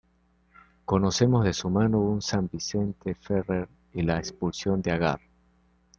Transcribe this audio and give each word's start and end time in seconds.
Conocemos 0.83 1.45
de 1.45 1.53
su 1.53 1.69
mano 1.69 1.99
un 1.99 2.23
"San 2.23 2.49
Vicente 2.51 3.13
Ferrer" 3.13 3.69
y 3.93 4.01
"La 4.01 4.17
expulsión 4.17 4.81
de 4.81 4.93
Agar". 4.93 5.21